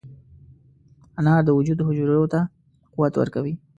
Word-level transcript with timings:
انار 1.19 1.41
د 1.45 1.49
وجود 1.57 1.79
حجرو 1.87 2.31
ته 2.33 2.39
قوت 2.93 3.13
ورکوي. 3.17 3.53